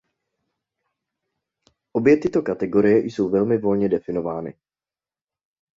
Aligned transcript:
Obě 1.91 2.17
tyto 2.17 2.41
kategorie 2.41 2.97
jsou 2.99 3.29
velmi 3.29 3.57
volně 3.57 3.89
definovány. 3.89 4.53